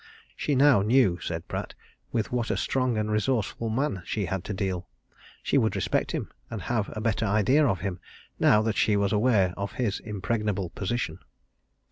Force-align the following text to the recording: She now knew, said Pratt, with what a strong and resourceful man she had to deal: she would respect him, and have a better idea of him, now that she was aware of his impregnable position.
She 0.35 0.55
now 0.55 0.81
knew, 0.81 1.19
said 1.19 1.47
Pratt, 1.47 1.75
with 2.11 2.31
what 2.31 2.49
a 2.49 2.57
strong 2.57 2.97
and 2.97 3.11
resourceful 3.11 3.69
man 3.69 4.01
she 4.03 4.25
had 4.25 4.43
to 4.45 4.51
deal: 4.53 4.87
she 5.43 5.59
would 5.59 5.75
respect 5.75 6.11
him, 6.11 6.31
and 6.49 6.63
have 6.63 6.89
a 6.93 6.99
better 7.01 7.27
idea 7.27 7.67
of 7.67 7.81
him, 7.81 7.99
now 8.39 8.63
that 8.63 8.77
she 8.77 8.95
was 8.97 9.13
aware 9.13 9.53
of 9.57 9.73
his 9.73 9.99
impregnable 9.99 10.71
position. 10.71 11.19